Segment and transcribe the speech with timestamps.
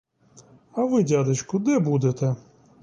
[0.71, 2.35] А ви, дядечку, де будете?